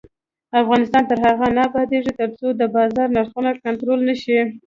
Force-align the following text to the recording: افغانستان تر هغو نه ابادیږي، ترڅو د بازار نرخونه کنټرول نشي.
افغانستان 0.61 1.03
تر 1.09 1.17
هغو 1.25 1.47
نه 1.57 1.61
ابادیږي، 1.69 2.11
ترڅو 2.19 2.47
د 2.55 2.61
بازار 2.75 3.07
نرخونه 3.15 3.51
کنټرول 3.63 3.99
نشي. 4.09 4.39